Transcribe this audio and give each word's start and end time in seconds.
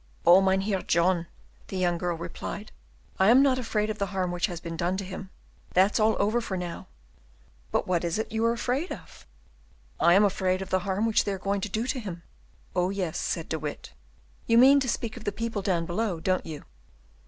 "Oh, 0.25 0.41
Mynheer 0.41 0.81
John!" 0.81 1.27
the 1.67 1.77
young 1.77 1.99
girl 1.99 2.17
replied, 2.17 2.71
"I 3.19 3.29
am 3.29 3.43
not 3.43 3.59
afraid 3.59 3.87
of 3.91 3.99
the 3.99 4.07
harm 4.07 4.31
which 4.31 4.47
has 4.47 4.59
been 4.59 4.75
done 4.75 4.97
to 4.97 5.05
him. 5.05 5.29
That's 5.75 5.99
all 5.99 6.15
over 6.19 6.41
now." 6.57 6.87
"But 7.71 7.85
what 7.87 8.03
is 8.03 8.17
it 8.17 8.31
you 8.31 8.43
are 8.45 8.51
afraid 8.51 8.91
of?" 8.91 9.27
"I 9.99 10.15
am 10.15 10.25
afraid 10.25 10.59
of 10.63 10.71
the 10.71 10.79
harm 10.89 11.05
which 11.05 11.23
they 11.25 11.31
are 11.33 11.37
going 11.37 11.61
to 11.61 11.69
do 11.69 11.85
to 11.85 11.99
him." 11.99 12.23
"Oh, 12.75 12.89
yes," 12.89 13.19
said 13.19 13.47
De 13.47 13.59
Witt, 13.59 13.93
"you 14.47 14.57
mean 14.57 14.79
to 14.79 14.89
speak 14.89 15.17
of 15.17 15.23
the 15.23 15.31
people 15.31 15.61
down 15.61 15.85
below, 15.85 16.19
don't 16.19 16.47
you?" 16.47 16.65